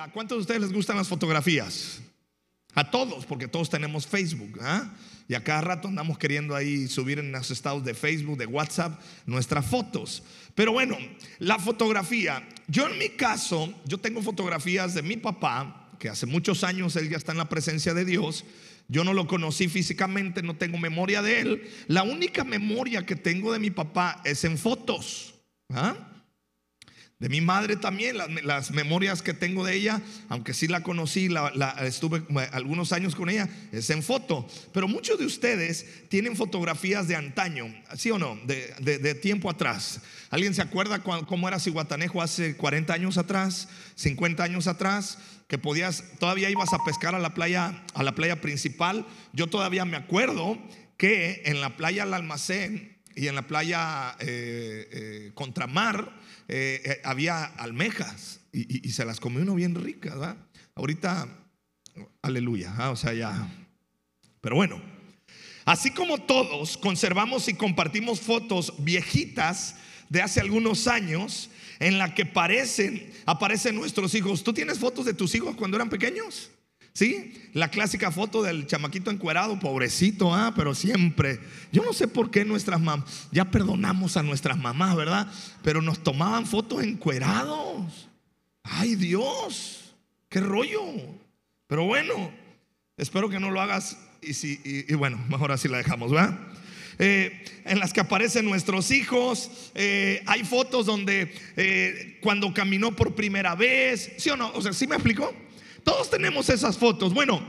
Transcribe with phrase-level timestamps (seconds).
[0.00, 2.00] ¿A cuántos de ustedes les gustan las fotografías?
[2.74, 4.58] A todos, porque todos tenemos Facebook.
[4.60, 4.92] ¿ah?
[5.28, 9.00] Y a cada rato andamos queriendo ahí subir en los estados de Facebook, de WhatsApp,
[9.26, 10.24] nuestras fotos.
[10.56, 10.96] Pero bueno,
[11.38, 12.46] la fotografía.
[12.66, 17.08] Yo en mi caso, yo tengo fotografías de mi papá, que hace muchos años él
[17.08, 18.44] ya está en la presencia de Dios.
[18.88, 21.70] Yo no lo conocí físicamente, no tengo memoria de él.
[21.86, 25.34] La única memoria que tengo de mi papá es en fotos.
[25.70, 26.07] ¿ah?
[27.18, 31.48] De mi madre también, las, memorias que tengo de ella, aunque sí la conocí, la,
[31.80, 34.46] estuve algunos años con ella, es en foto.
[34.72, 38.38] Pero muchos de ustedes tienen fotografías de antaño, ¿sí o no?
[38.46, 40.00] De, tiempo atrás.
[40.30, 45.18] ¿Alguien se acuerda cómo era Cihuatanejo hace 40 años atrás, 50 años atrás?
[45.48, 49.04] Que podías, todavía ibas a pescar a la playa, a la playa principal.
[49.32, 50.56] Yo todavía me acuerdo
[50.96, 56.17] que en la playa al almacén y en la playa eh, eh, Contramar,
[56.48, 60.36] eh, eh, había almejas y, se las comió uno bien ricas, ¿verdad?
[60.74, 61.28] Ahorita,
[62.22, 62.90] aleluya, ¿ah?
[62.90, 63.48] o sea, ya.
[64.40, 64.80] Pero bueno,
[65.66, 69.76] así como todos conservamos y compartimos fotos viejitas
[70.08, 71.50] de hace algunos años
[71.80, 74.42] en la que parecen, aparecen nuestros hijos.
[74.42, 76.50] ¿Tú tienes fotos de tus hijos cuando eran pequeños?
[76.98, 77.32] ¿Sí?
[77.52, 81.38] La clásica foto del chamaquito encuerado, pobrecito, ah, pero siempre.
[81.70, 85.32] Yo no sé por qué nuestras mamás, ya perdonamos a nuestras mamás, ¿verdad?
[85.62, 88.08] Pero nos tomaban fotos encuerados.
[88.64, 89.94] Ay Dios,
[90.28, 90.82] qué rollo.
[91.68, 92.32] Pero bueno,
[92.96, 96.36] espero que no lo hagas y, si, y, bueno, mejor así la dejamos, ¿verdad?
[96.98, 99.70] Eh, en las que aparecen nuestros hijos.
[99.76, 104.50] Eh, hay fotos donde eh, cuando caminó por primera vez, ¿sí o no?
[104.50, 105.32] O sea, ¿sí me explicó?
[105.88, 107.14] Todos tenemos esas fotos.
[107.14, 107.42] Bueno,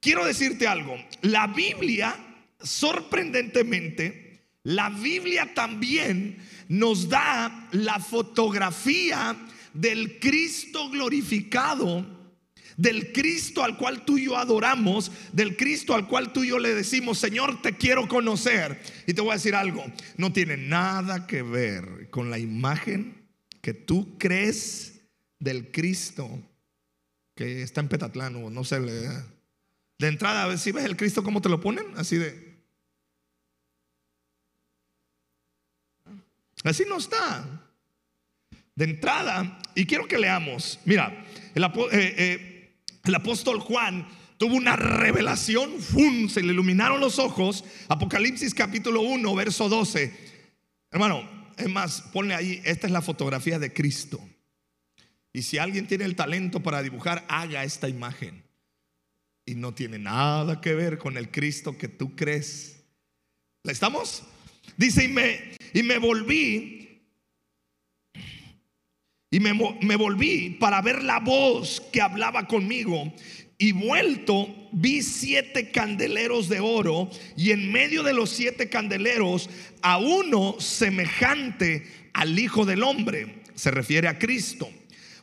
[0.00, 0.96] quiero decirte algo.
[1.20, 2.16] La Biblia,
[2.58, 6.38] sorprendentemente, la Biblia también
[6.68, 9.36] nos da la fotografía
[9.74, 12.32] del Cristo glorificado,
[12.78, 16.58] del Cristo al cual tú y yo adoramos, del Cristo al cual tú y yo
[16.58, 18.80] le decimos, Señor, te quiero conocer.
[19.06, 19.84] Y te voy a decir algo,
[20.16, 23.28] no tiene nada que ver con la imagen
[23.60, 25.02] que tú crees
[25.38, 26.40] del Cristo
[27.36, 28.80] que está en Petatlán o no sé.
[28.80, 31.86] De entrada, a ver si ves el Cristo, ¿cómo te lo ponen?
[31.96, 32.56] Así de.
[36.64, 37.62] Así no está.
[38.74, 40.80] De entrada, y quiero que leamos.
[40.84, 46.28] Mira, el, eh, eh, apóstol Juan tuvo una revelación, ¡fum!
[46.28, 47.64] se le iluminaron los ojos.
[47.88, 50.12] Apocalipsis capítulo 1, verso 12.
[50.90, 54.20] Hermano, es más, ponle ahí, esta es la fotografía de Cristo.
[55.36, 58.42] Y si alguien tiene el talento para dibujar, haga esta imagen.
[59.44, 62.82] Y no tiene nada que ver con el Cristo que tú crees.
[63.62, 64.22] ¿La estamos?
[64.78, 67.02] Dice, y me, y me volví,
[69.30, 69.52] y me,
[69.82, 73.12] me volví para ver la voz que hablaba conmigo.
[73.58, 79.50] Y vuelto vi siete candeleros de oro y en medio de los siete candeleros
[79.82, 83.42] a uno semejante al Hijo del Hombre.
[83.54, 84.70] Se refiere a Cristo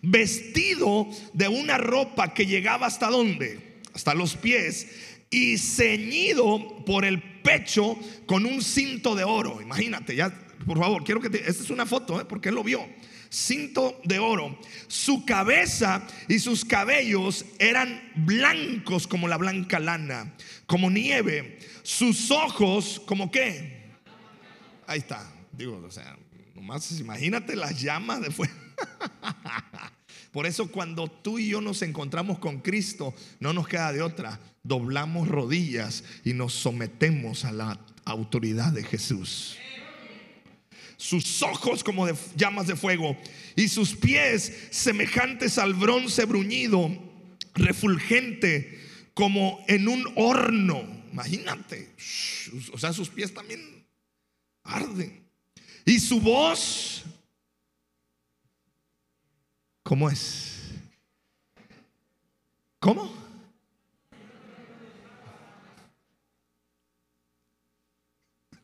[0.03, 3.80] vestido de una ropa que llegaba hasta dónde?
[3.94, 4.88] Hasta los pies
[5.34, 7.97] y ceñido por el pecho
[8.28, 9.62] con un cinto de oro.
[9.62, 10.30] Imagínate, ya,
[10.66, 12.25] por favor, quiero que te, esta es una foto, ¿eh?
[12.25, 12.88] porque él lo vio.
[13.30, 14.59] Cinto de oro.
[14.88, 20.35] Su cabeza y sus cabellos eran blancos como la blanca lana,
[20.68, 21.58] como nieve.
[21.81, 23.90] Sus ojos, como qué?
[24.85, 25.31] Ahí está.
[25.52, 26.16] Digo, o sea,
[26.53, 28.53] nomás imagínate las llamas de fuego.
[30.34, 34.40] Por eso cuando tú y yo nos encontramos con Cristo, no nos queda de otra.
[34.64, 39.58] Doblamos rodillas y nos sometemos a la autoridad de Jesús.
[40.98, 43.16] Sus ojos como de llamas de fuego
[43.56, 46.90] y sus pies semejantes al bronce bruñido,
[47.54, 48.82] refulgente
[49.14, 50.84] como en un horno.
[51.12, 51.94] Imagínate.
[52.74, 53.86] O sea, sus pies también
[54.64, 55.30] arden.
[55.86, 57.04] Y su voz
[59.84, 60.72] ¿Cómo es?
[62.80, 63.14] ¿Cómo?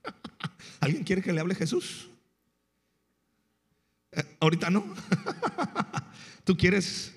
[0.79, 2.09] ¿Alguien quiere que le hable Jesús?
[4.13, 4.95] Eh, ahorita no.
[6.45, 7.13] Tú quieres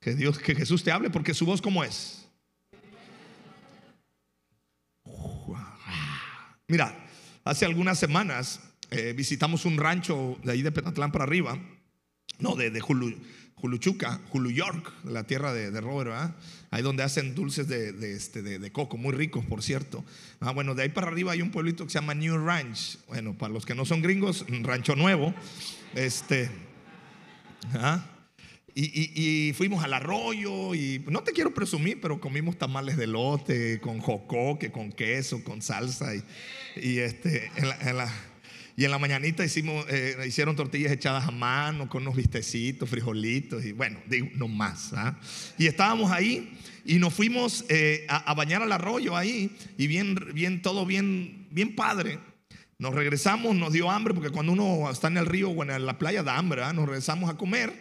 [0.00, 2.26] que Dios, que Jesús te hable porque su voz cómo es.
[6.66, 6.94] Mira,
[7.44, 11.58] hace algunas semanas eh, visitamos un rancho de ahí de Petatlán para arriba
[12.38, 16.34] no, de, de Juluchuca, Hulu York, la tierra de, Robert, ¿verdad?
[16.70, 20.04] Ahí donde hacen dulces de, de, este, de, coco, muy ricos, por cierto.
[20.40, 22.98] Ah, bueno, de ahí para arriba hay un pueblito que se llama New Ranch.
[23.08, 25.34] Bueno, para los que no son gringos, Rancho Nuevo.
[25.94, 26.50] Este,
[27.74, 28.04] ¿ah?
[28.80, 33.98] y, fuimos al arroyo y no te quiero presumir, pero comimos tamales de lote con
[33.98, 36.14] jocoque, con queso, con salsa
[36.76, 38.12] y, este, en la,
[38.78, 43.64] y en la mañanita hicimos, eh, hicieron tortillas echadas a mano con unos vistecitos, frijolitos
[43.64, 44.92] y bueno, digo, no más.
[44.92, 45.18] ¿ah?
[45.58, 50.62] Y estábamos ahí y nos fuimos eh, a, bañar al arroyo ahí y bien, bien,
[50.62, 52.20] todo bien, bien padre.
[52.78, 55.98] Nos regresamos, nos dio hambre porque cuando uno está en el río o en la
[55.98, 56.72] playa da hambre, ¿ah?
[56.72, 57.72] nos regresamos a comer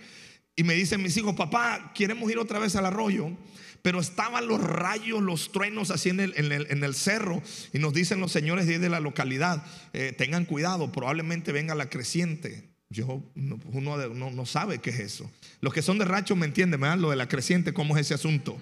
[0.56, 3.38] y me dicen mis hijos, papá, queremos ir otra vez al arroyo.
[3.82, 7.42] Pero estaban los rayos, los truenos así en el, cerro.
[7.74, 12.70] Y nos dicen los señores de la localidad, eh, tengan cuidado, probablemente venga la creciente.
[12.90, 15.32] Yo, uno no, sabe qué es eso.
[15.62, 16.98] Los que son de racho me entienden, ¿verdad?
[16.98, 18.58] Lo de la creciente, ¿cómo es ese asunto?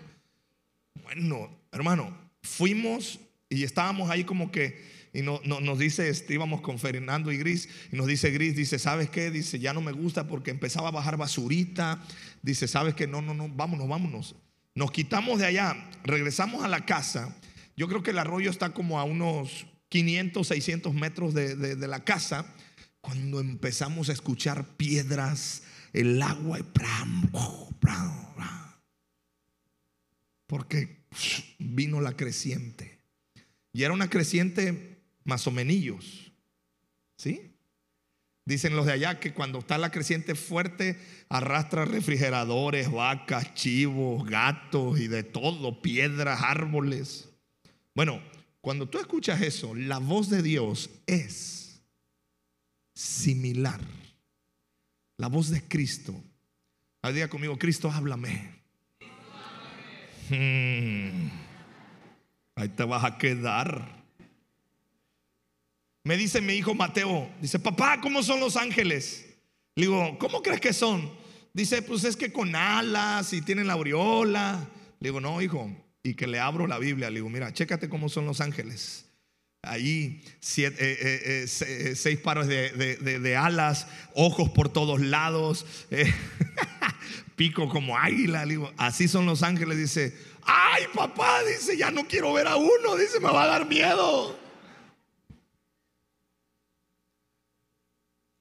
[1.03, 3.19] Bueno, hermano, fuimos
[3.49, 7.95] y estábamos ahí como que y no, nos dice, íbamos con Fernando y Gris, y
[7.95, 9.31] nos dice Gris, dice, ¿sabes qué?
[9.31, 12.03] Dice, ya no me gusta porque empezaba a bajar basurita.
[12.41, 13.07] Dice, ¿sabes qué?
[13.07, 14.35] No, no, no, vámonos, vámonos.
[14.75, 17.35] Nos quitamos de allá, regresamos a la casa.
[17.77, 22.03] Yo creo que el arroyo está como a unos 500, 600 metros de, de la
[22.03, 22.53] casa.
[23.01, 25.63] Cuando empezamos a escuchar piedras,
[25.93, 26.63] el agua, y
[30.47, 31.05] porque
[31.57, 32.99] vino la creciente.
[33.73, 36.31] Y era una creciente más o menillos.
[37.17, 37.54] ¿Sí?
[38.45, 40.99] Dicen los de allá que cuando está la creciente fuerte,
[41.29, 47.29] arrastra refrigeradores, vacas, chivos, gatos y de todo, piedras, árboles.
[47.95, 48.21] Bueno,
[48.61, 51.81] cuando tú escuchas eso, la voz de Dios es
[52.93, 53.81] similar.
[55.17, 56.13] La voz de Cristo.
[57.01, 58.53] Al día conmigo, Cristo, háblame.
[60.29, 61.29] Hmm.
[62.55, 63.94] Ahí te vas a quedar.
[66.05, 69.25] Me dice mi hijo Mateo, dice, papá, ¿cómo son los ángeles?
[69.75, 71.11] Le digo, ¿cómo crees que son?
[71.51, 74.69] Dice, pues es que con alas y tienen la aureola.
[74.99, 77.09] Le digo, no, hijo, y que le abro la Biblia.
[77.09, 79.05] Le digo, mira, chécate cómo son los ángeles.
[79.63, 80.21] Ahí
[80.57, 85.65] eh, eh, eh, seis pares de, alas, ojos por todos lados,
[87.35, 88.45] pico como águila.
[88.45, 89.79] Le digo, así son los ángeles.
[89.79, 92.95] Dice, ay papá, dice, ya no quiero ver a uno.
[92.95, 94.44] Dice, me va a dar miedo.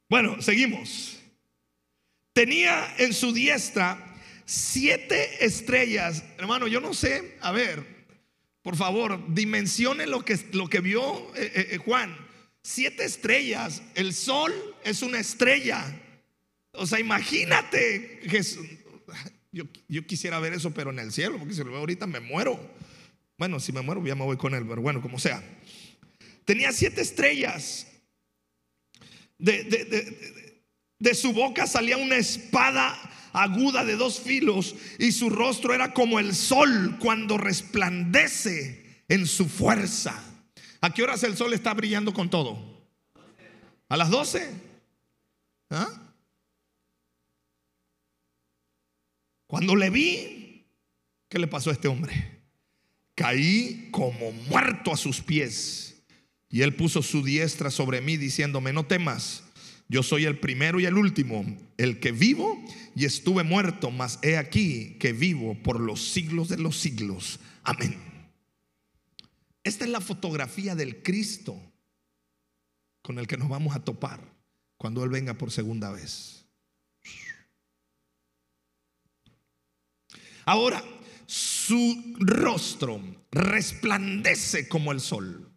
[0.09, 1.19] Bueno, seguimos.
[2.33, 4.15] Tenía en su diestra
[4.45, 6.25] siete estrellas.
[6.39, 7.95] Hermano, yo no sé, a ver,
[8.63, 12.17] por favor, dimensione lo que, lo que vio eh, eh, eh, Juan.
[12.63, 13.83] Siete estrellas.
[13.95, 14.53] El sol
[14.85, 15.85] es una estrella.
[16.73, 18.21] O sea, imagínate.
[18.25, 18.67] Jesús.
[19.53, 22.21] Yo, yo, quisiera ver eso, pero en el cielo, porque si lo veo ahorita me
[22.21, 22.59] muero.
[23.39, 25.43] Bueno, si me muero ya me voy con él, pero bueno, como sea.
[26.45, 27.87] Tenía siete estrellas
[29.45, 32.97] de, su boca salía una espada
[33.33, 39.49] aguda de dos filos y su rostro era como el sol cuando resplandece en su
[39.49, 40.23] fuerza.
[40.81, 42.89] ¿A qué horas el sol está brillando con todo?
[43.89, 44.51] ¿A las 12?
[45.71, 45.89] ¿Ah?
[49.47, 50.67] Cuando le vi,
[51.29, 52.41] ¿qué le pasó a este hombre?
[53.15, 55.94] Caí como muerto a sus pies.
[56.55, 59.43] Y él puso su diestra sobre mí diciéndome, no temas,
[59.89, 61.45] yo soy el primero y el último,
[61.79, 62.65] el que vivo
[62.95, 67.41] y estuve muerto, mas he aquí que vivo por los siglos de los siglos.
[67.65, 68.01] Amén.
[69.65, 71.61] Esta es la fotografía del Cristo
[73.03, 74.21] con el que nos vamos a topar
[74.77, 76.47] cuando Él venga por segunda vez.
[80.45, 80.85] Ahora,
[81.27, 85.51] su rostro resplandece como el sol.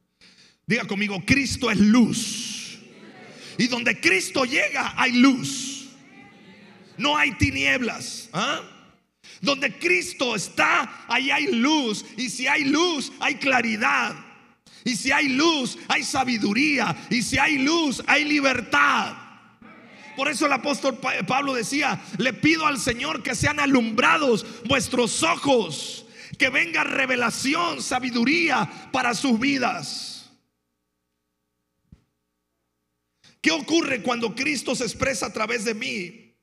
[0.68, 2.78] Diga conmigo, Cristo es luz.
[3.58, 5.88] Y donde Cristo llega hay luz.
[6.98, 8.30] No hay tinieblas.
[8.34, 8.62] ¿ah?
[9.40, 12.06] Donde Cristo está, ahí hay luz.
[12.18, 14.14] Y si hay luz, hay claridad.
[14.84, 16.96] Y si hay luz, hay sabiduría.
[17.10, 19.16] Y si hay luz, hay libertad.
[20.18, 26.08] Por eso el apóstol Pablo decía, le pido al Señor que sean alumbrados vuestros ojos,
[26.40, 30.17] que venga revelación, sabiduría para sus vidas.
[33.48, 36.36] ¿Qué ocurre cuando Cristo se expresa a través de mí?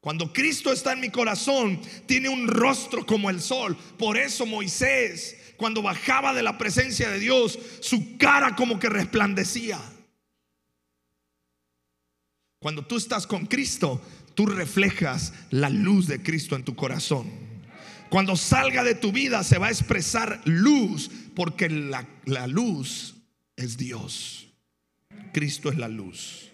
[0.00, 3.76] Cuando Cristo está en mi corazón, tiene un rostro como el sol.
[3.98, 9.78] Por eso Moisés, cuando bajaba de la presencia de Dios, su cara como que resplandecía.
[12.60, 14.00] Cuando tú estás con Cristo,
[14.34, 17.30] tú reflejas la luz de Cristo en tu corazón.
[18.08, 23.16] Cuando salga de tu vida se va a expresar luz, porque la, la luz
[23.54, 24.48] es Dios.
[25.32, 26.50] Cristo es la luz.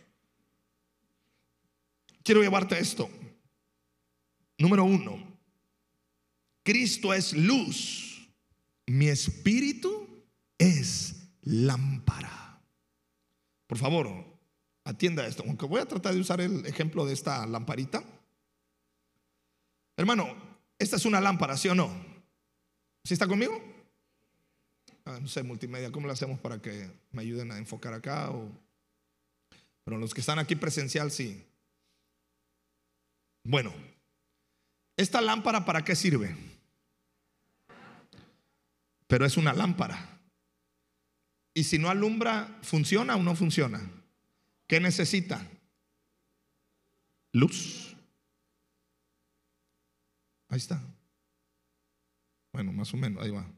[2.22, 3.08] Quiero llevarte a esto.
[4.58, 5.38] Número uno,
[6.64, 8.28] Cristo es luz,
[8.86, 10.26] mi espíritu
[10.58, 12.60] es lámpara.
[13.66, 14.38] Por favor,
[14.84, 18.02] atienda esto, aunque voy a tratar de usar el ejemplo de esta lamparita.
[19.96, 20.34] Hermano,
[20.78, 21.88] esta es una lámpara, ¿sí o no?
[23.04, 23.67] ¿Sí está conmigo?
[25.08, 28.30] Ah, no sé, multimedia, ¿cómo lo hacemos para que me ayuden a enfocar acá?
[29.82, 31.46] Pero los que están aquí presencial, sí.
[33.42, 33.72] Bueno,
[34.98, 36.36] ¿esta lámpara para qué sirve?
[39.06, 40.20] Pero es una lámpara.
[41.54, 43.80] Y si no alumbra, ¿funciona o no funciona?
[44.66, 45.40] ¿Qué necesita?
[47.32, 47.96] Luz.
[50.50, 50.82] Ahí está.
[52.52, 53.57] Bueno, más o menos, ahí va.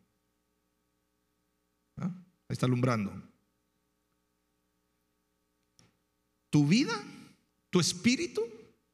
[2.51, 3.13] Está alumbrando.
[6.51, 6.93] Tu vida,
[7.71, 8.43] tu espíritu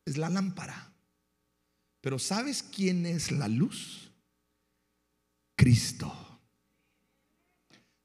[0.04, 0.92] es la lámpara.
[2.02, 4.12] Pero ¿sabes quién es la luz?
[5.56, 6.12] Cristo.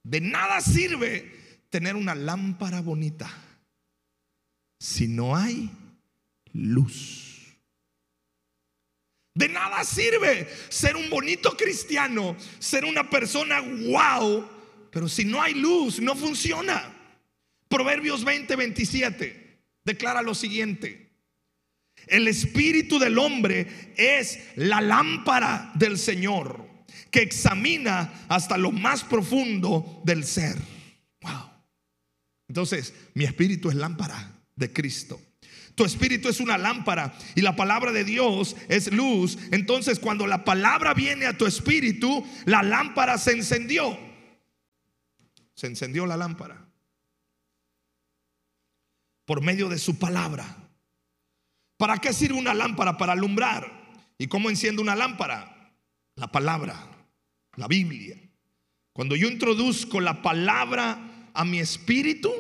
[0.04, 3.30] De nada sirve tener una lámpara bonita
[4.80, 5.70] si no hay
[6.54, 7.58] luz.
[9.36, 14.61] De nada sirve ser un bonito cristiano, ser una persona wow,
[14.92, 16.94] pero si no hay luz, no funciona.
[17.68, 21.10] Proverbios 20, 27 declara lo siguiente.
[22.08, 26.70] El espíritu del hombre es la lámpara del Señor
[27.10, 30.56] que examina hasta lo más profundo del ser.
[31.22, 31.50] Wow.
[32.50, 35.22] Entonces, mi espíritu es lámpara de Cristo.
[35.76, 39.38] Tu espíritu es una lámpara y la palabra de Dios es luz.
[39.52, 43.98] Entonces, cuando la palabra viene a tu espíritu, la lámpara se encendió.
[45.62, 46.68] Se encendió la lámpara
[49.26, 50.58] por medio de su palabra.
[51.78, 52.98] ¿Para qué sirve una lámpara?
[52.98, 53.72] Para alumbrar.
[54.18, 55.72] ¿Y cómo enciende una lámpara?
[56.16, 56.76] La palabra,
[57.58, 58.20] la Biblia.
[58.92, 62.32] Cuando yo introduzco la palabra a mi espíritu,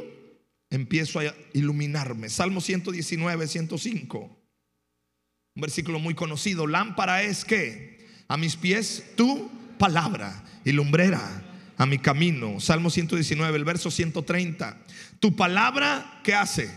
[0.71, 2.27] empiezo a iluminarme.
[2.27, 4.19] Salmo 119, 105.
[4.19, 6.65] Un versículo muy conocido.
[6.65, 9.47] Lámpara es que a mis pies tu
[9.77, 11.49] palabra y lumbrera
[11.81, 12.59] a mi camino.
[12.59, 14.77] Salmo 119, el verso 130.
[15.19, 16.69] Tu palabra, ¿qué hace?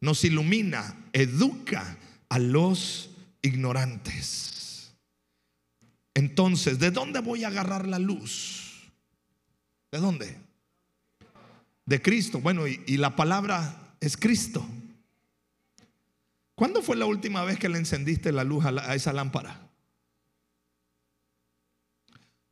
[0.00, 3.10] nos ilumina, educa a los
[3.42, 4.94] ignorantes.
[6.14, 8.90] Entonces, ¿de dónde voy a agarrar la luz?
[9.90, 10.36] ¿De dónde?
[11.86, 12.40] De Cristo.
[12.40, 14.66] Bueno, y, la palabra es Cristo.
[16.54, 19.68] ¿Cuándo fue la última vez que le encendiste la luz a, esa lámpara?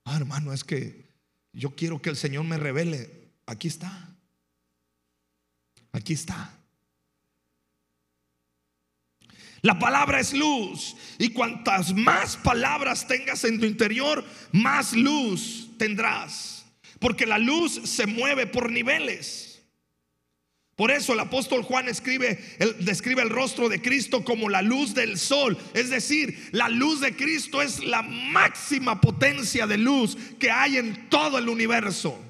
[0.05, 1.06] Ah, hermano, es que
[1.57, 3.11] yo quiero que el Señor me revele.
[3.47, 4.15] Aquí está.
[5.93, 6.53] Aquí está.
[9.63, 10.95] La palabra es luz.
[11.19, 14.23] Y cuantas más palabras tengas en tu interior,
[14.53, 16.67] más luz tendrás.
[16.99, 19.46] Porque la luz se mueve por niveles.
[20.77, 22.39] Por eso el apóstol Juan escribe,
[22.81, 25.57] describe el rostro de Cristo como la luz del sol.
[25.73, 31.09] Es decir, la luz de Cristo es la máxima potencia de luz que hay en
[31.09, 32.23] todo el universo.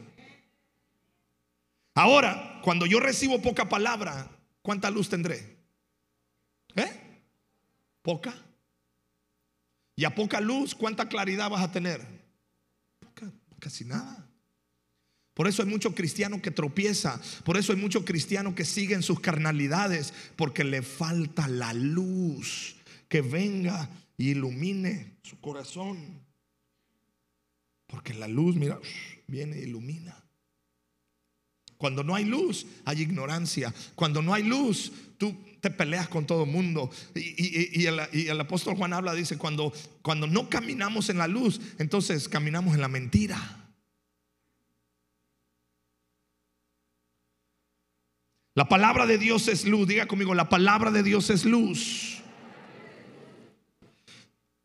[1.94, 4.30] Ahora, cuando yo recibo poca palabra,
[4.62, 5.56] ¿cuánta luz tendré?
[6.76, 7.22] ¿Eh?
[8.00, 8.32] Poca.
[9.96, 12.06] Y a poca luz, ¿cuánta claridad vas a tener?
[13.00, 14.25] Poca, casi nada.
[15.36, 17.20] Por eso hay mucho cristiano que tropieza.
[17.44, 20.14] Por eso hay mucho cristiano que sigue en sus carnalidades.
[20.34, 22.76] Porque le falta la luz
[23.06, 26.22] que venga y ilumine su corazón.
[27.86, 28.80] Porque la luz, mira,
[29.26, 30.24] viene e ilumina.
[31.76, 33.74] Cuando no hay luz, hay ignorancia.
[33.94, 36.90] Cuando no hay luz, tú te peleas con todo el mundo.
[37.14, 42.74] Y, el, apóstol Juan habla, dice, cuando, cuando no caminamos en la luz, entonces caminamos
[42.74, 43.65] en la mentira.
[48.56, 49.86] La palabra de Dios es luz.
[49.86, 52.22] Diga conmigo, la palabra de Dios es luz.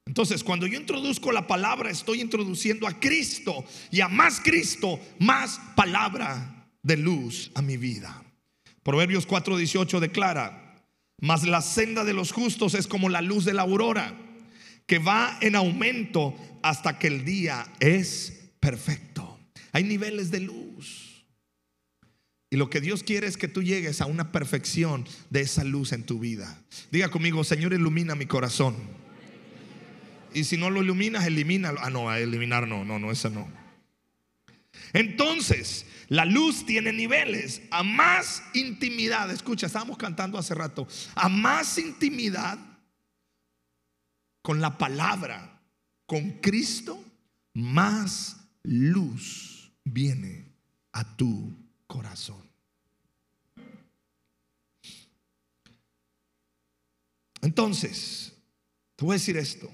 [0.05, 5.59] Entonces, cuando yo introduzco la palabra, estoy introduciendo a Cristo y a más Cristo, más
[5.75, 8.23] palabra de luz a mi vida.
[8.81, 10.85] Proverbios 4:18 declara,
[11.19, 14.15] mas la senda de los justos es como la luz de la aurora,
[14.85, 16.33] que va en aumento
[16.63, 19.37] hasta que el día es perfecto.
[19.73, 21.10] Hay niveles de luz.
[22.51, 25.93] Y lo que Dios quiere es que tú llegues a una perfección de esa luz
[25.93, 26.61] en tu vida.
[26.91, 28.75] Diga conmigo, Señor, ilumina mi corazón.
[30.33, 31.79] Y si no lo iluminas, elimínalo.
[31.81, 33.49] Ah, no, a eliminar no, no, no, esa no.
[34.91, 37.61] Entonces, la luz tiene niveles.
[37.71, 42.59] A más intimidad, escucha, estábamos cantando hace rato, a más intimidad
[44.41, 45.61] con la palabra,
[46.05, 47.01] con Cristo,
[47.53, 50.51] más luz viene
[50.91, 51.60] a tu
[51.91, 52.41] corazón.
[57.41, 58.33] Entonces,
[58.95, 59.69] te voy a decir esto.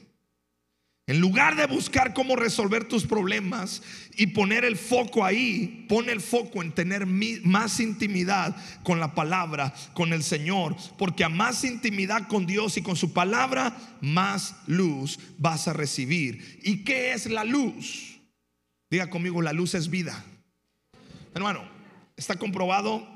[1.06, 3.84] En lugar de buscar cómo resolver tus problemas
[4.16, 9.74] y poner el foco ahí, pon el foco en tener más intimidad con la palabra,
[9.94, 10.76] con el Señor.
[10.98, 16.60] Porque a más intimidad con Dios y con su palabra, más luz vas a recibir.
[16.64, 18.20] ¿Y qué es la luz?
[18.90, 20.26] Diga conmigo, la luz es vida.
[21.36, 21.77] Hermano,
[22.18, 23.08] está comprobado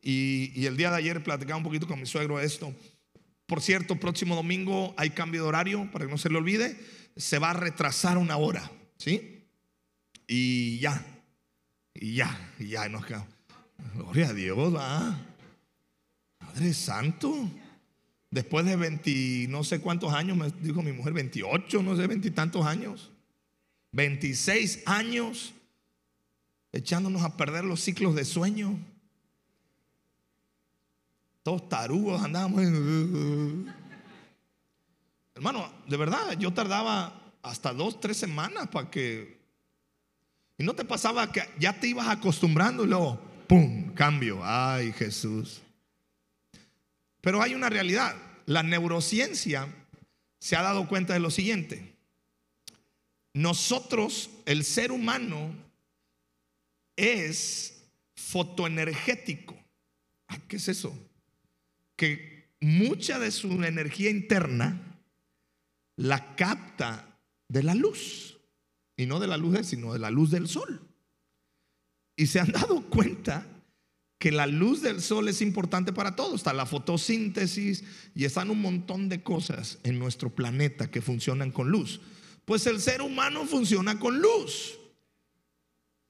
[0.00, 2.72] y, el día de ayer platicaba un poquito con mi suegro esto.
[3.44, 6.78] Por cierto, próximo domingo hay cambio de horario, para que no se le olvide.
[7.16, 9.44] Se va a retrasar una hora, ¿sí?
[10.28, 11.04] Y ya,
[11.94, 13.28] y ya, y ya nos quedamos.
[13.94, 15.18] Gloria a Dios, va.
[16.38, 17.50] Padre Santo.
[18.30, 22.64] Después de 20, no sé cuántos años, me dijo mi mujer, 28, no sé, veintitantos
[22.64, 23.10] años.
[23.92, 25.54] 26 años
[26.76, 28.78] echándonos a perder los ciclos de sueño.
[31.42, 32.62] Todos tarugos andábamos.
[35.34, 39.36] Hermano, de verdad, yo tardaba hasta dos, tres semanas para que.
[40.58, 43.92] Y no te pasaba que ya te ibas acostumbrando y luego, ¡pum!
[43.94, 44.40] Cambio.
[44.42, 45.62] Ay, Jesús.
[47.20, 48.16] Pero hay una realidad.
[48.46, 49.68] La neurociencia
[50.38, 51.96] se ha dado cuenta de lo siguiente.
[53.34, 55.52] Nosotros, el ser humano,
[56.96, 57.84] es
[58.14, 59.56] fotoenergético.
[60.48, 60.96] ¿Qué es eso?
[61.96, 65.00] que mucha de su energía interna
[65.96, 68.38] la capta de la luz.
[68.98, 70.80] Y no de la luz, sino de la luz del sol.
[72.16, 73.46] Y se han dado cuenta
[74.18, 76.36] que la luz del sol es importante para todos.
[76.36, 77.84] Está la fotosíntesis
[78.14, 82.00] y están un montón de cosas en nuestro planeta que funcionan con luz.
[82.44, 84.78] Pues el ser humano funciona con luz.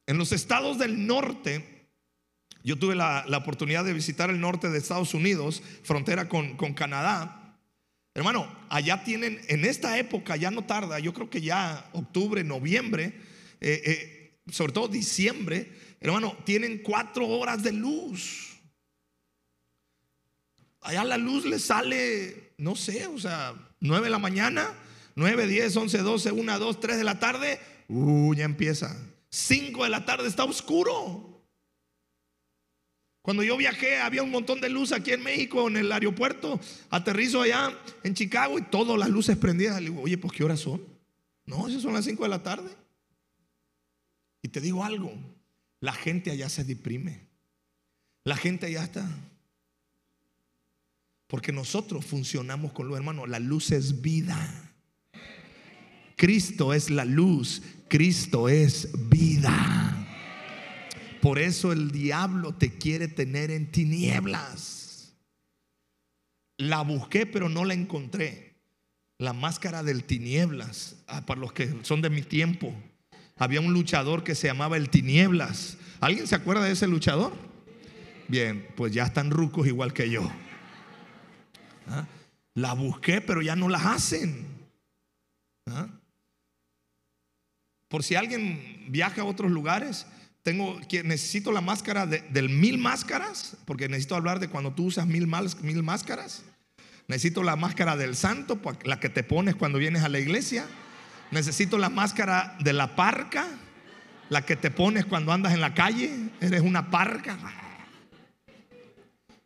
[0.07, 1.77] En los estados del norte
[2.67, 7.57] yo tuve la, oportunidad de visitar el norte de Estados Unidos, frontera con, Canadá.
[8.13, 13.21] Hermano, allá tienen, en esta época ya no tarda, yo creo que ya octubre, noviembre,
[13.61, 18.57] eh, eh, sobre todo diciembre, hermano, tienen cuatro horas de luz.
[20.81, 24.75] Allá la luz le sale, no sé, o sea, nueve de la mañana,
[25.15, 28.97] nueve, diez, once, doce, una, dos, tres de la tarde, uh, ya empieza.
[29.39, 31.45] Cinco de la tarde está oscuro.
[33.21, 36.59] Cuando yo viajé había un montón de luz aquí en México, en el aeropuerto.
[36.89, 39.79] Aterrizo allá en Chicago y todas las luces prendidas.
[39.83, 40.83] Le digo, oye, pues ¿qué horas son?
[41.45, 42.71] No, esas son las 5 de la tarde.
[44.41, 45.13] Y te digo algo,
[45.81, 47.29] la gente allá se deprime.
[48.25, 49.07] La gente allá está.
[51.27, 53.27] Porque nosotros funcionamos con luz, hermano.
[53.27, 54.73] La luz es vida.
[56.17, 57.61] Cristo es la luz.
[57.89, 60.07] Cristo es vida.
[61.21, 65.15] Por eso el diablo te quiere tener en tinieblas.
[66.59, 68.55] La busqué pero no la encontré.
[69.19, 72.75] La máscara del tinieblas, ah, para los que son de mi tiempo.
[73.37, 75.79] Había un luchador que se llamaba el tinieblas.
[76.01, 77.33] ¿Alguien se acuerda de ese luchador?
[78.29, 80.31] Bien, pues ya están rucos igual que yo.
[81.89, 82.07] ¿Ah?
[82.55, 84.47] La busqué pero ya no las hacen.
[85.67, 85.89] ¿Ah?
[87.89, 90.07] Por si alguien viaja a otros lugares,
[90.43, 95.07] tengo necesito la máscara de, del mil máscaras, porque necesito hablar de cuando tú usas
[95.07, 95.29] mil,
[95.63, 96.45] mil máscaras.
[97.09, 100.67] Necesito la máscara del santo, la que te pones cuando vienes a la iglesia.
[101.31, 103.47] Necesito la máscara de la parca,
[104.29, 106.13] la que te pones cuando andas en la calle.
[106.41, 107.37] Eres una parca.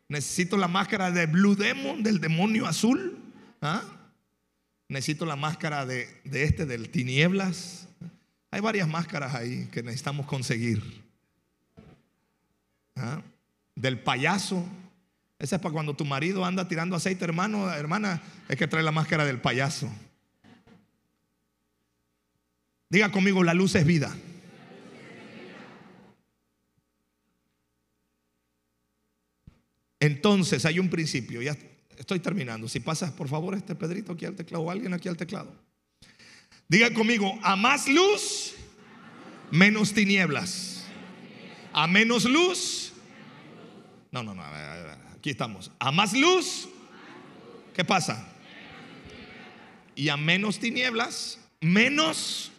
[0.07, 3.17] Necesito la máscara de Blue Demon, del demonio azul.
[3.61, 3.83] ¿ah?
[4.89, 7.87] Necesito la máscara de, de este, del tinieblas.
[8.51, 10.83] Hay varias máscaras ahí que necesitamos conseguir.
[12.97, 13.21] ¿Ah?
[13.75, 14.65] Del payaso.
[15.39, 18.91] Esa es para cuando tu marido anda tirando aceite, hermano, hermana, es que trae la
[18.91, 19.89] máscara del payaso.
[22.89, 24.13] Diga conmigo, la luz es vida.
[30.01, 31.55] Entonces hay un principio, ya
[31.97, 32.67] estoy terminando.
[32.67, 35.55] Si pasas, por favor, este Pedrito aquí al teclado o alguien aquí al teclado.
[36.71, 38.53] Diga conmigo, a más luz,
[39.51, 40.85] menos tinieblas.
[41.73, 42.93] A menos luz.
[44.09, 44.41] No, no, no,
[45.13, 45.69] aquí estamos.
[45.79, 46.69] A más luz,
[47.75, 48.25] ¿qué pasa?
[49.95, 52.53] Y a menos tinieblas, menos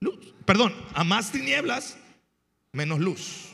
[0.00, 0.34] luz.
[0.44, 1.96] Perdón, a más tinieblas,
[2.72, 3.50] menos luz.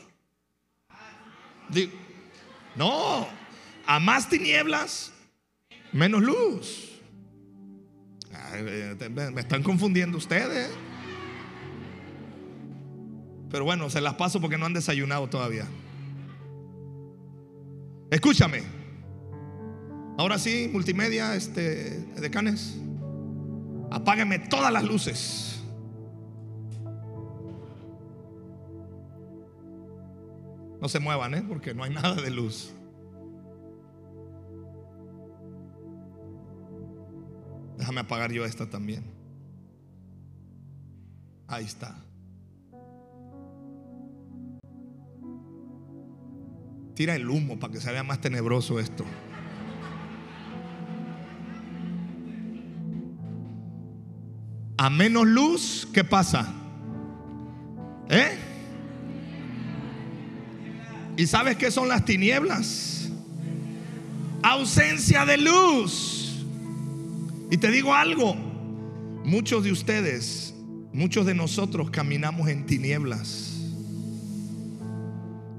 [2.75, 3.27] No,
[3.85, 5.13] a más tinieblas,
[5.91, 6.88] menos luz.
[9.33, 10.69] Me están confundiendo ustedes.
[13.49, 15.65] Pero bueno, se las paso porque no han desayunado todavía.
[18.11, 18.63] Escúchame.
[20.17, 22.77] Ahora sí, multimedia, este, decanes.
[23.91, 25.63] Apágueme todas las luces.
[30.81, 31.43] No se muevan, ¿eh?
[31.47, 32.73] porque no hay nada de luz.
[37.89, 39.03] Déjame apagar yo esta también.
[41.47, 41.97] Ahí está.
[46.93, 49.05] Tira el humo para que se vea más tenebroso esto.
[54.77, 56.53] A menos luz, ¿qué pasa?
[58.07, 58.37] ¿Eh?
[61.17, 63.09] ¿Y sabes qué son las tinieblas?
[64.43, 66.18] Ausencia de luz.
[67.51, 68.35] Y te digo algo,
[69.23, 70.53] muchos de ustedes,
[70.93, 73.55] muchos de nosotros caminamos en tinieblas.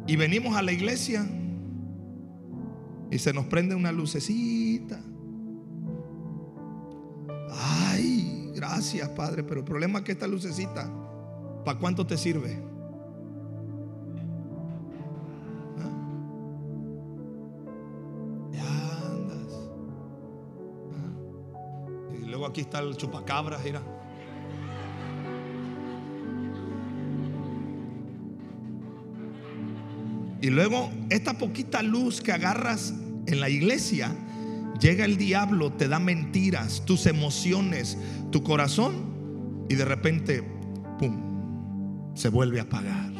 [0.06, 1.26] Y venimos a la iglesia
[3.10, 5.00] y se nos prende una lucecita.
[7.52, 10.88] Ay, gracias Padre, pero el problema es que esta lucecita,
[11.64, 12.69] ¿para cuánto te sirve?
[22.46, 23.82] Aquí está el chupacabras, mira.
[30.42, 32.94] Y luego esta poquita luz que agarras
[33.26, 34.14] en la iglesia,
[34.80, 37.98] llega el diablo, te da mentiras, tus emociones,
[38.30, 40.42] tu corazón, y de repente,
[40.98, 43.19] ¡pum!, se vuelve a apagar.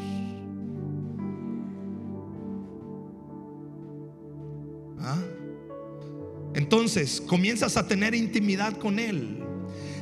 [6.71, 9.43] Entonces comienzas a tener intimidad con Él.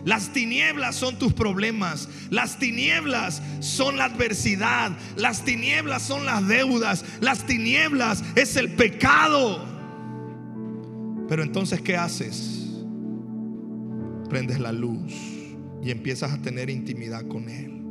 [0.05, 2.08] Las tinieblas son tus problemas.
[2.29, 4.91] Las tinieblas son la adversidad.
[5.17, 7.03] Las tinieblas son las deudas.
[7.21, 9.65] Las tinieblas es el pecado.
[11.27, 12.67] Pero entonces, ¿qué haces?
[14.29, 15.12] Prendes la luz
[15.82, 17.82] y empiezas a tener intimidad con Él.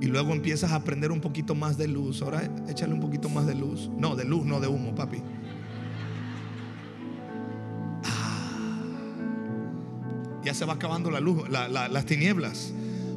[0.00, 2.22] Y luego empiezas a aprender un poquito más de luz.
[2.22, 3.90] Ahora échale un poquito más de luz.
[3.98, 5.18] No, de luz, no de humo, papi.
[10.48, 12.72] Ya se va acabando la luz, las tinieblas.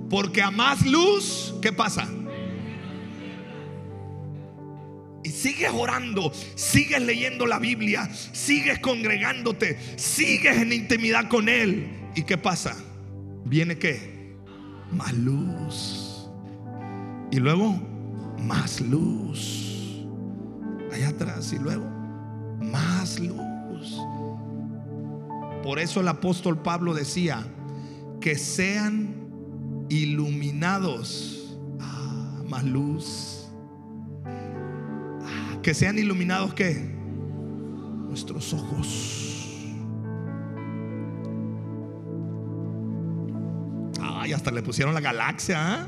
[0.10, 2.06] Porque a más luz, ¿qué pasa?
[5.24, 11.88] Y sigues orando, sigues leyendo la Biblia, sigues congregándote, sigues en intimidad con Él.
[12.15, 12.76] ¿Y qué pasa?
[13.46, 14.36] ¿Viene qué?
[14.91, 16.30] Más luz.
[17.32, 17.80] Y luego,
[18.39, 20.04] más luz.
[20.91, 21.86] Allá atrás y luego,
[22.60, 23.51] más luz.
[25.63, 27.45] Por eso el apóstol Pablo decía,
[28.19, 31.58] que sean iluminados.
[31.80, 33.52] Ah, más luz.
[34.26, 36.95] Ah, que sean iluminados qué?
[38.08, 39.28] Nuestros ojos.
[44.02, 45.88] Ay, hasta le pusieron la galaxia.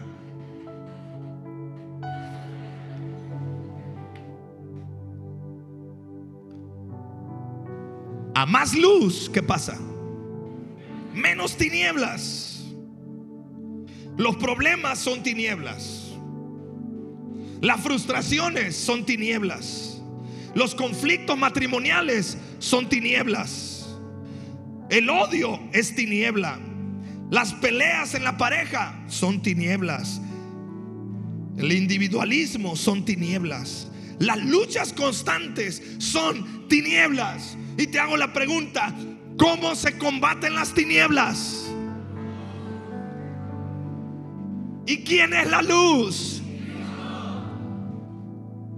[8.36, 8.46] ¿Ah?
[8.46, 9.80] más luz, ¿qué pasa?
[11.13, 12.65] Menos tinieblas.
[14.17, 16.12] Los problemas son tinieblas.
[17.62, 20.02] Las frustraciones son tinieblas.
[20.54, 23.88] Los conflictos matrimoniales son tinieblas.
[24.89, 26.60] El odio es tiniebla.
[27.32, 30.22] Las peleas en la pareja son tinieblas.
[31.58, 33.88] El individualismo son tinieblas.
[34.19, 37.58] Las luchas constantes son tinieblas.
[37.77, 38.93] Y te hago la pregunta,
[39.38, 41.71] ¿cómo se combaten las tinieblas?
[44.86, 46.41] ¿Y quién es la luz?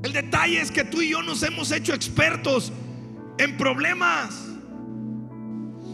[0.04, 2.72] El detalle es que tú y yo nos hemos hecho expertos
[3.40, 4.46] en problemas.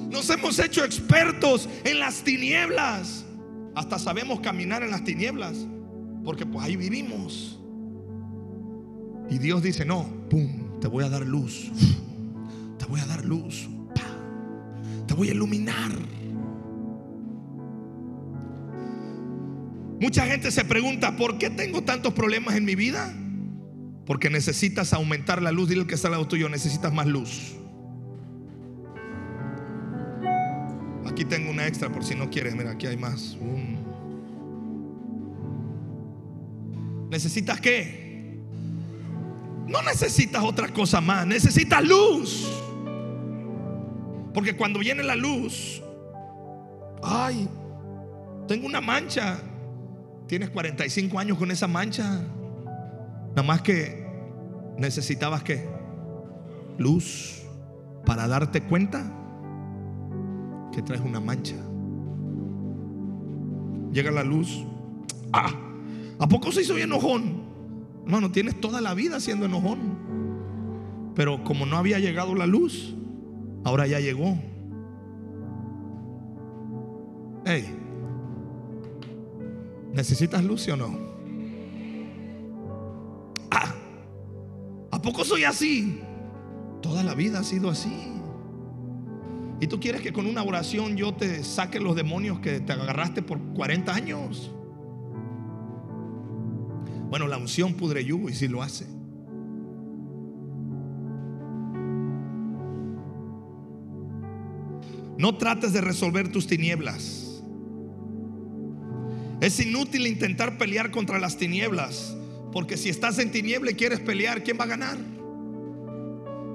[0.09, 3.25] Nos hemos hecho expertos en las tinieblas.
[3.73, 5.65] Hasta sabemos caminar en las tinieblas.
[6.25, 7.57] Porque pues ahí vivimos.
[9.29, 11.71] Y Dios dice, no, pum, te voy a dar luz
[12.91, 13.69] voy a dar luz,
[15.07, 15.93] te voy a iluminar.
[20.01, 23.13] Mucha gente se pregunta, ¿por qué tengo tantos problemas en mi vida?
[24.05, 25.69] Porque necesitas aumentar la luz.
[25.69, 27.53] Dile que está al lado tuyo, necesitas más luz.
[31.05, 32.55] Aquí tengo una extra por si no quieres.
[32.55, 33.37] Mira, aquí hay más.
[37.09, 38.41] ¿Necesitas qué?
[39.67, 41.25] No necesitas otra cosa más.
[41.25, 42.61] Necesitas luz.
[44.33, 45.81] Porque cuando viene la luz,
[47.03, 47.47] Ay,
[48.47, 49.39] tengo una mancha.
[50.27, 52.21] Tienes 45 años con esa mancha.
[53.29, 54.05] Nada más que
[54.77, 55.67] necesitabas que
[56.77, 57.43] luz
[58.05, 59.11] para darte cuenta
[60.71, 61.55] que traes una mancha.
[63.91, 64.63] Llega la luz.
[65.33, 65.51] Ah,
[66.19, 67.41] ¿a poco se hizo enojón?
[68.05, 69.99] Hermano, tienes toda la vida siendo enojón.
[71.15, 72.95] Pero como no había llegado la luz,
[73.63, 74.37] ahora ya llegó.
[77.45, 77.67] Hey,
[79.93, 80.97] ¿necesitas luz o no?
[83.49, 83.73] Ah,
[84.91, 86.01] ¿a poco soy así?
[86.81, 88.11] Toda la vida ha sido así.
[89.59, 93.21] ¿Y tú quieres que con una oración yo te saque los demonios que te agarraste
[93.21, 94.51] por 40 años?
[97.09, 98.87] Bueno, la unción pudre yugo y si lo hace.
[105.21, 107.43] No trates de resolver tus tinieblas.
[109.39, 112.17] Es inútil intentar pelear contra las tinieblas,
[112.51, 114.97] porque si estás en tiniebla y quieres pelear, ¿quién va a ganar?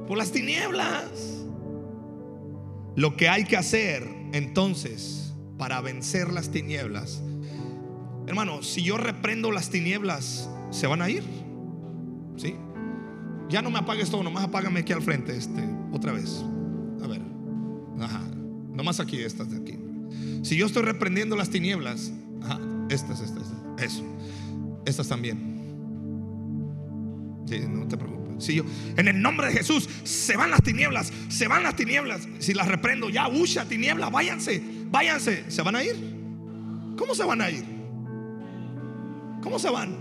[0.09, 1.44] Por las tinieblas.
[2.96, 7.22] Lo que hay que hacer entonces para vencer las tinieblas,
[8.26, 11.22] hermano, si yo reprendo las tinieblas, ¿se van a ir?
[12.37, 12.57] ¿Sí?
[13.48, 16.44] Ya no me apagues todo, nomás apágame aquí al frente, este, otra vez.
[17.00, 17.22] A ver.
[18.00, 18.36] Ajá.
[18.87, 19.77] Nomás aquí, estas de aquí.
[20.44, 24.05] Si yo estoy reprendiendo las tinieblas, ajá, estas, estas, estas, eso.
[24.85, 25.57] Estas también.
[27.68, 28.44] No te preocupes.
[28.44, 28.64] Si yo,
[28.96, 32.29] en el nombre de Jesús, se van las tinieblas, se van las tinieblas.
[32.38, 35.51] Si las reprendo, ya, huya, tinieblas, váyanse, váyanse.
[35.51, 35.96] ¿Se van a ir?
[36.96, 37.64] ¿Cómo se van a ir?
[39.42, 39.96] ¿Cómo se van?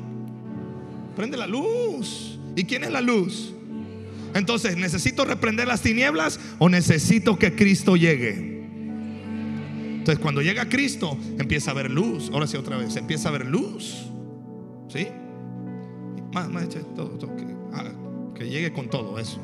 [1.16, 2.38] Prende la luz.
[2.56, 3.52] ¿Y quién es la luz?
[4.36, 8.55] Entonces, ¿necesito reprender las tinieblas o necesito que Cristo llegue?
[10.06, 12.30] Entonces, cuando llega Cristo, empieza a ver luz.
[12.32, 14.06] Ahora sí, otra vez, empieza a ver luz.
[14.88, 15.08] ¿Sí?
[16.32, 17.92] Más, más, todo, todo, que, ah,
[18.36, 19.40] que llegue con todo eso.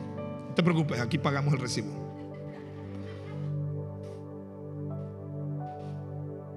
[0.50, 1.89] No te preocupes, aquí pagamos el recibo.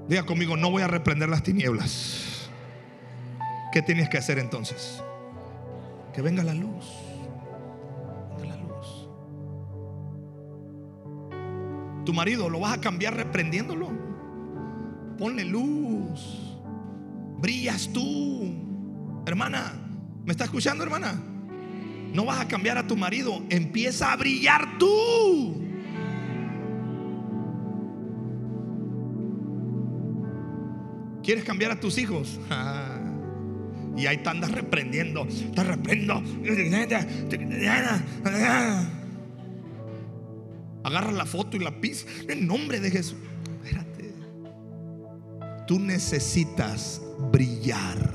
[0.07, 2.51] Diga conmigo, no voy a reprender las tinieblas.
[3.73, 5.03] ¿Qué tienes que hacer entonces?
[6.13, 6.85] Que venga la luz.
[12.05, 13.91] Tu marido lo vas a cambiar reprendiéndolo.
[15.19, 16.57] Ponle luz.
[17.39, 19.23] Brillas tú.
[19.27, 19.73] Hermana,
[20.25, 21.21] ¿me está escuchando, hermana?
[22.13, 23.43] No vas a cambiar a tu marido.
[23.49, 25.63] Empieza a brillar tú.
[31.23, 32.39] ¿Quieres cambiar a tus hijos?
[33.97, 35.25] Y ahí te andas reprendiendo.
[35.55, 36.21] Te reprendo.
[40.85, 42.07] Agarra la foto y la pisa.
[42.29, 43.17] En nombre de Jesús.
[43.65, 44.15] Espérate.
[45.67, 47.01] Tú necesitas
[47.33, 48.15] brillar.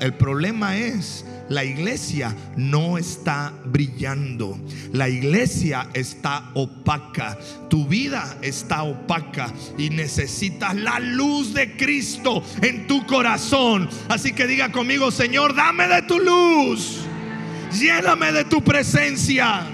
[0.00, 4.58] El problema es, la iglesia no está brillando.
[4.92, 7.38] La iglesia está opaca.
[7.68, 13.88] Tu vida está opaca y necesitas la luz de Cristo en tu corazón.
[14.08, 17.00] Así que diga conmigo, Señor, dame de tu luz.
[17.72, 19.66] Lléname de tu presencia.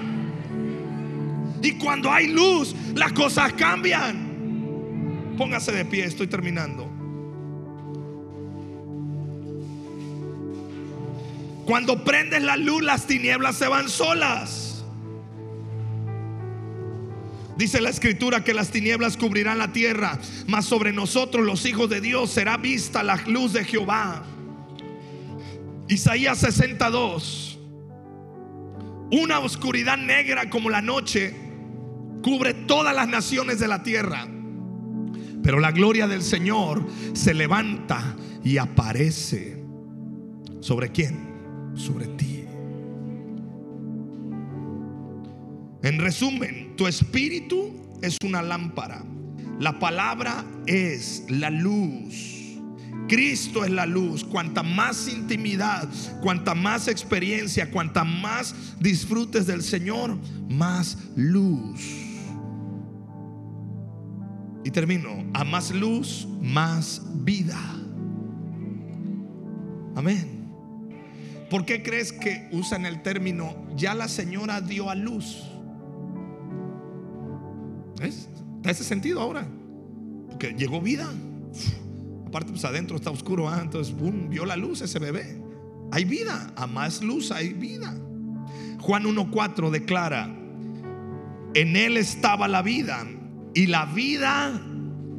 [1.62, 5.34] Y cuando hay luz, las cosas cambian.
[5.36, 6.90] Póngase de pie, estoy terminando.
[11.66, 14.84] Cuando prendes la luz, las tinieblas se van solas.
[17.56, 22.00] Dice la escritura que las tinieblas cubrirán la tierra, mas sobre nosotros los hijos de
[22.00, 24.24] Dios será vista la luz de Jehová.
[25.86, 27.58] Isaías 62.
[29.12, 31.49] Una oscuridad negra como la noche
[32.22, 34.26] cubre todas las naciones de la tierra.
[35.42, 39.62] Pero la gloria del Señor se levanta y aparece.
[40.60, 41.30] ¿Sobre quién?
[41.74, 42.44] sobre ti.
[45.82, 49.02] En resumen, tu espíritu es una lámpara.
[49.58, 52.36] La palabra es la luz.
[53.08, 54.24] Cristo es la luz.
[54.24, 55.88] Cuanta más intimidad,
[56.20, 62.09] cuanta más experiencia, cuanta más disfrutes del Señor, más luz.
[64.64, 67.58] Y termino, a más luz, más vida.
[69.96, 70.40] Amén.
[71.48, 75.42] ¿Por qué crees que usan el término ya la señora dio a luz?
[77.98, 78.28] ¿Ves?
[78.64, 79.46] Ese sentido ahora.
[80.28, 81.08] Porque llegó vida.
[82.26, 83.48] Aparte, pues adentro está oscuro.
[83.48, 85.42] Ah, entonces, boom, vio la luz ese bebé.
[85.90, 86.52] Hay vida.
[86.54, 87.94] A más luz hay vida.
[88.80, 90.26] Juan 1.4 declara:
[91.54, 93.04] En él estaba la vida.
[93.54, 94.60] Y la vida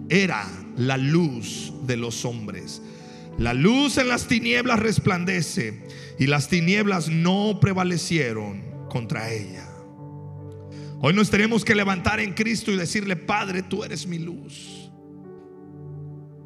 [0.10, 2.82] era la luz de los hombres.
[3.38, 5.88] La luz en las tinieblas resplandece
[6.20, 9.68] y las tinieblas no prevalecieron contra ella.
[11.02, 14.92] Hoy nos tenemos que levantar en Cristo y decirle, Padre, tú eres mi luz.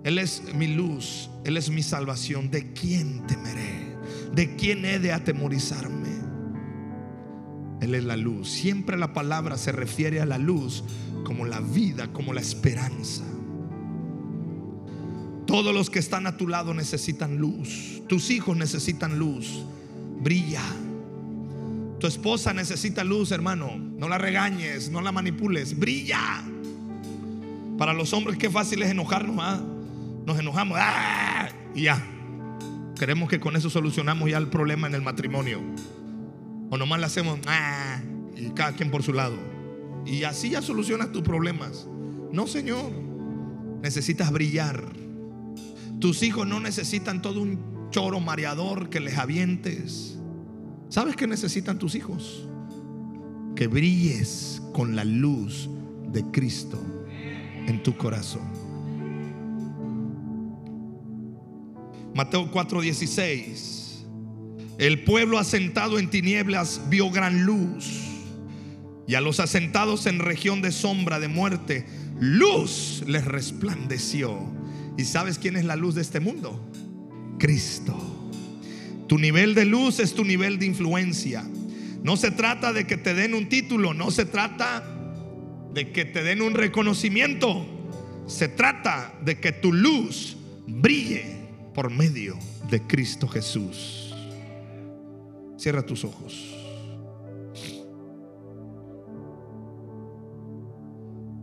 [0.05, 2.51] Él es mi luz, Él es mi salvación.
[2.51, 3.95] ¿De quién temeré?
[4.33, 6.24] ¿De quién he de atemorizarme?
[7.85, 8.49] Él es la luz.
[8.49, 10.83] Siempre la palabra se refiere a la luz
[11.23, 13.23] como la vida, como la esperanza.
[15.45, 18.01] Todos los que están a tu lado necesitan luz.
[18.07, 19.63] Tus hijos necesitan luz.
[20.21, 20.63] Brilla.
[21.99, 23.77] Tu esposa necesita luz, hermano.
[23.77, 25.77] No la regañes, no la manipules.
[25.77, 26.43] Brilla.
[27.77, 29.37] Para los hombres qué fácil es enojarnos.
[29.39, 29.61] ¿ah?
[30.25, 30.77] Nos enojamos.
[30.81, 31.49] ¡ah!
[31.75, 32.03] Y ya.
[32.97, 35.61] Queremos que con eso solucionamos ya el problema en el matrimonio.
[36.69, 38.01] O nomás le hacemos ¡ah!
[38.35, 39.37] y cada quien por su lado.
[40.05, 41.87] Y así ya solucionas tus problemas.
[42.31, 42.91] No, Señor.
[43.81, 44.93] Necesitas brillar.
[45.99, 50.17] Tus hijos no necesitan todo un choro mareador que les avientes.
[50.89, 52.47] ¿Sabes qué necesitan tus hijos?
[53.55, 55.69] Que brilles con la luz
[56.11, 56.81] de Cristo
[57.67, 58.43] en tu corazón.
[62.13, 63.84] Mateo 4:16.
[64.77, 68.01] El pueblo asentado en tinieblas vio gran luz.
[69.07, 71.85] Y a los asentados en región de sombra de muerte,
[72.19, 74.39] luz les resplandeció.
[74.97, 76.59] ¿Y sabes quién es la luz de este mundo?
[77.37, 77.95] Cristo.
[79.07, 81.45] Tu nivel de luz es tu nivel de influencia.
[82.03, 84.83] No se trata de que te den un título, no se trata
[85.73, 87.65] de que te den un reconocimiento.
[88.27, 90.35] Se trata de que tu luz
[90.67, 91.35] brille
[91.73, 92.37] por medio
[92.69, 94.04] de Cristo Jesús.
[95.65, 96.55] Cierra tus ojos.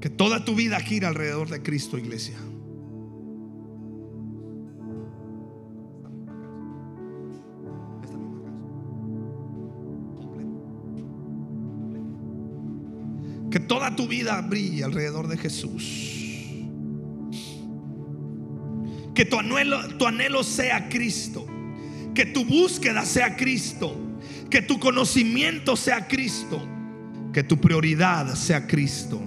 [0.01, 2.37] Que toda tu vida gira alrededor de Cristo, iglesia.
[13.51, 16.63] Que toda tu vida brille alrededor de Jesús.
[19.17, 21.45] Que tu anhelo, tu anhelo sea Cristo.
[22.15, 24.02] Que tu búsqueda sea Cristo.
[24.53, 26.69] Que tu conocimiento sea Cristo.
[27.33, 29.19] Que tu prioridad sea Cristo.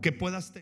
[0.00, 0.52] Que puedas.